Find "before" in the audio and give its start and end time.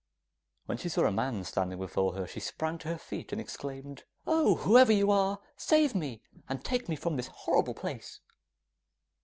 1.77-2.15